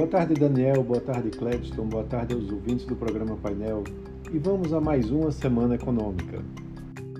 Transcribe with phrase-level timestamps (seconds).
[0.00, 0.82] Boa tarde, Daniel.
[0.82, 1.84] Boa tarde, Cledston.
[1.84, 3.84] Boa tarde aos ouvintes do programa Painel.
[4.32, 6.42] E vamos a mais uma semana econômica.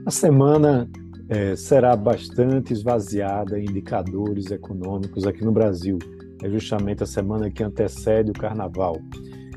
[0.07, 0.89] A semana
[1.29, 5.99] é, será bastante esvaziada em indicadores econômicos aqui no Brasil.
[6.43, 8.97] É justamente a semana que antecede o carnaval.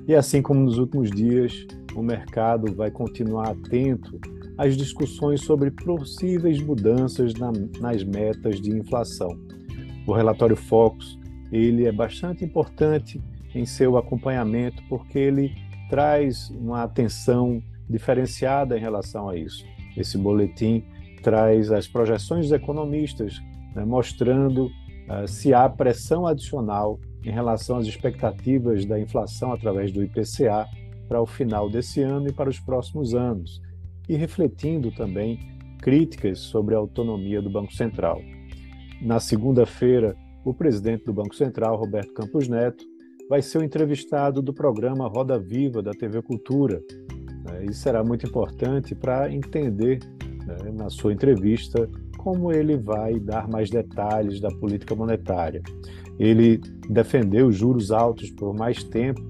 [0.05, 1.65] E assim como nos últimos dias,
[1.95, 4.19] o mercado vai continuar atento
[4.57, 9.29] às discussões sobre possíveis mudanças na, nas metas de inflação.
[10.05, 11.22] O relatório Focus
[11.53, 13.21] ele é bastante importante
[13.53, 15.55] em seu acompanhamento porque ele
[15.87, 19.63] traz uma atenção diferenciada em relação a isso.
[19.95, 20.83] Esse boletim
[21.21, 23.39] traz as projeções dos economistas
[23.75, 30.03] né, mostrando uh, se há pressão adicional em relação às expectativas da inflação através do
[30.03, 30.67] IPCA
[31.07, 33.61] para o final desse ano e para os próximos anos,
[34.09, 35.39] e refletindo também
[35.79, 38.21] críticas sobre a autonomia do Banco Central.
[39.01, 42.83] Na segunda-feira, o presidente do Banco Central, Roberto Campos Neto,
[43.29, 46.81] vai ser o entrevistado do programa Roda Viva da TV Cultura.
[47.45, 47.65] Né?
[47.69, 49.99] E será muito importante para entender,
[50.45, 55.61] né, na sua entrevista, como ele vai dar mais detalhes da política monetária.
[56.19, 56.59] Ele
[56.89, 59.21] defendeu juros altos por mais tempo,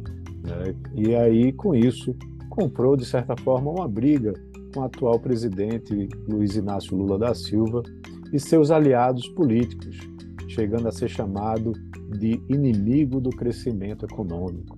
[0.44, 2.16] né, e aí, com isso,
[2.50, 4.34] comprou, de certa forma, uma briga
[4.74, 7.84] com o atual presidente Luiz Inácio Lula da Silva
[8.32, 9.98] e seus aliados políticos,
[10.54, 11.74] chegando a ser chamado
[12.18, 14.78] de inimigo do crescimento econômico.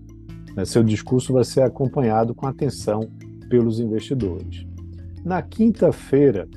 [0.56, 3.02] Né, seu discurso vai ser acompanhado com atenção
[3.50, 4.66] pelos investidores.
[5.24, 6.48] Na quinta-feira,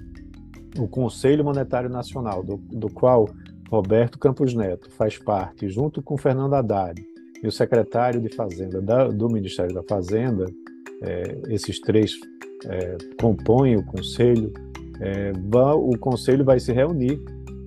[0.79, 3.29] o Conselho Monetário Nacional, do, do, qual
[3.71, 7.03] Roberto Campos Neto faz parte, junto com Fernando Haddad
[7.43, 10.47] e o secretário de Fazenda da, do Ministério da Fazenda,
[11.03, 12.13] é, esses três
[12.67, 14.53] é, compõem o Conselho,
[15.01, 15.33] é,
[15.75, 17.21] o Conselho vai se reunir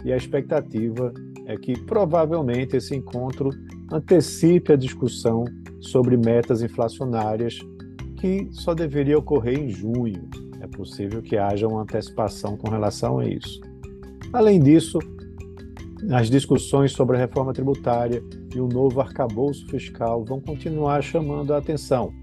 [0.04, 1.14] e a expectativa
[1.46, 3.50] é que provavelmente esse encontro
[3.92, 5.46] antecipe a discussão
[5.80, 7.60] sobre metas inflacionárias
[8.18, 10.30] que só deveria ocorrer em junho.
[10.62, 13.60] É possível que haja uma antecipação com relação a isso.
[14.32, 15.00] Além disso,
[16.12, 18.24] as discussões sobre a reforma tributária
[18.56, 22.14] e o novo arcabouço fiscal vão continuar chamando a atenção,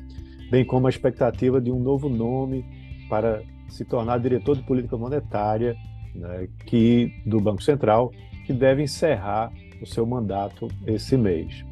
[0.51, 2.65] bem como a expectativa de um novo nome
[3.09, 5.77] para se tornar diretor de política monetária
[6.15, 8.11] né, que do Banco Central,
[8.49, 11.67] que deve encerrar o seu mandato esse mês.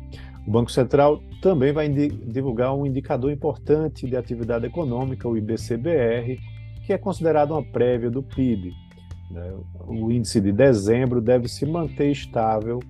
[0.47, 6.39] O Banco Central também vai divulgar um indicador importante de atividade econômica, o IBCBR,
[6.85, 8.75] que é considerado uma prévia do PIB.
[9.31, 9.55] Né?
[9.87, 12.81] O índice de dezembro deve se manter estável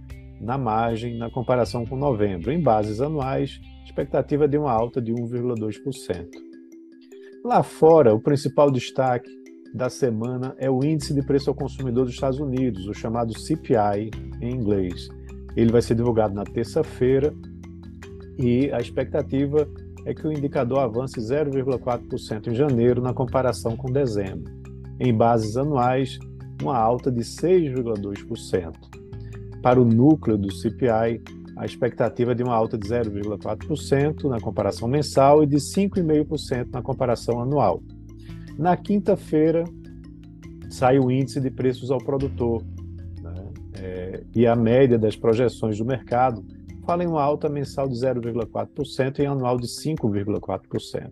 [0.40, 2.50] na margem na comparação com novembro.
[2.50, 6.26] Em bases anuais, expectativa de uma alta de 1,2%.
[7.44, 9.30] Lá fora, o principal destaque
[9.76, 14.10] da semana é o Índice de Preço ao Consumidor dos Estados Unidos, o chamado CPI
[14.40, 15.08] em inglês.
[15.54, 17.32] Ele vai ser divulgado na terça-feira
[18.38, 19.68] e a expectativa
[20.06, 24.50] é que o indicador avance 0,4% em janeiro na comparação com dezembro.
[24.98, 26.18] Em bases anuais,
[26.62, 28.72] uma alta de 6,2%.
[29.62, 31.20] Para o núcleo do CPI,
[31.56, 36.82] a expectativa é de uma alta de 0,4% na comparação mensal e de 5,5% na
[36.82, 37.82] comparação anual.
[38.58, 39.64] Na quinta-feira,
[40.70, 42.62] sai o índice de preços ao produtor.
[43.22, 43.52] Né?
[43.80, 46.44] É, e a média das projeções do mercado
[46.86, 51.10] fala em uma alta mensal de 0,4% e anual de 5,4%.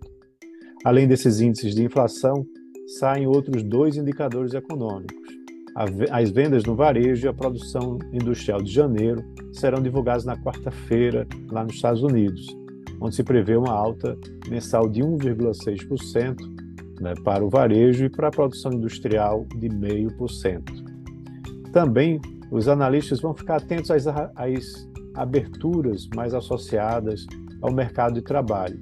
[0.85, 2.47] Além desses índices de inflação,
[2.99, 5.17] saem outros dois indicadores econômicos.
[6.11, 11.65] As vendas no varejo e a produção industrial de janeiro serão divulgadas na quarta-feira, lá
[11.65, 12.47] nos Estados Unidos,
[13.01, 14.17] onde se prevê uma alta
[14.49, 16.54] mensal de 1,6%
[17.05, 21.71] né, para o varejo e para a produção industrial de 0,5%.
[21.71, 22.19] Também
[22.51, 27.27] os analistas vão ficar atentos às, às aberturas mais associadas
[27.61, 28.81] ao mercado de trabalho.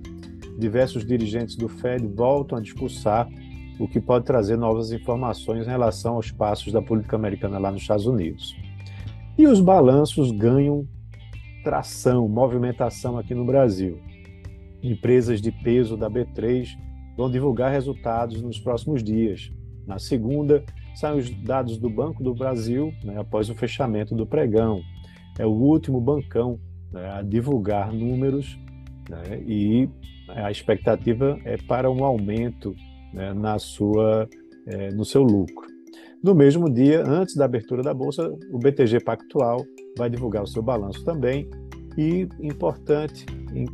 [0.56, 3.28] Diversos dirigentes do Fed voltam a discursar
[3.80, 7.82] o que pode trazer novas informações em relação aos passos da política americana lá nos
[7.82, 8.56] Estados Unidos.
[9.36, 10.86] E os balanços ganham
[11.64, 13.98] tração, movimentação aqui no Brasil.
[14.82, 16.76] Empresas de peso da B3
[17.16, 19.52] vão divulgar resultados nos próximos dias.
[19.86, 20.64] Na segunda,
[20.94, 24.80] saem os dados do Banco do Brasil, né, após o fechamento do pregão.
[25.38, 26.58] É o último bancão
[26.92, 28.58] né, a divulgar números
[29.08, 29.88] né, e
[30.28, 32.74] a expectativa é para um aumento
[33.12, 34.28] né, na sua,
[34.66, 35.70] é, no seu lucro.
[36.22, 39.64] No mesmo dia, antes da abertura da Bolsa, o BTG Pactual
[39.98, 41.50] vai divulgar o seu balanço também
[41.98, 43.26] e, importante,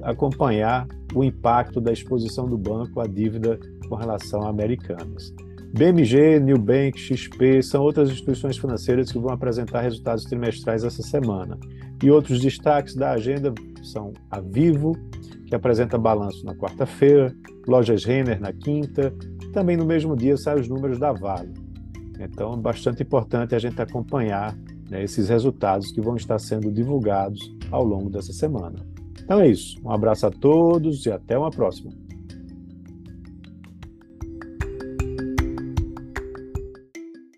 [0.02, 3.58] acompanhar o impacto da exposição do banco à dívida
[3.88, 5.32] com relação a americanas.
[5.72, 11.58] BMG, Newbank, XP são outras instituições financeiras que vão apresentar resultados trimestrais essa semana.
[12.02, 13.52] E outros destaques da agenda
[13.82, 14.92] são a Vivo,
[15.46, 17.34] que apresenta balanço na quarta-feira,
[17.66, 19.12] Lojas Renner na quinta,
[19.52, 21.52] também no mesmo dia saem os números da Vale.
[22.18, 24.56] Então, é bastante importante a gente acompanhar
[24.90, 27.40] né, esses resultados que vão estar sendo divulgados
[27.70, 28.76] ao longo dessa semana.
[29.28, 29.78] Então é isso.
[29.84, 31.92] Um abraço a todos e até uma próxima.